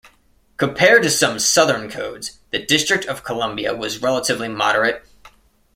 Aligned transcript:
Compared 0.57 1.03
to 1.03 1.11
some 1.11 1.37
southern 1.37 1.87
codes, 1.87 2.39
the 2.49 2.65
District 2.65 3.05
of 3.05 3.23
Columbia 3.23 3.75
was 3.75 4.01
relatively 4.01 4.47
moderate. 4.47 5.05